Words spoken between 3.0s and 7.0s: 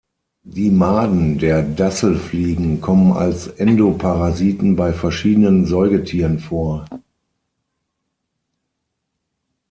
als Endoparasiten bei verschiedenen Säugetieren vor.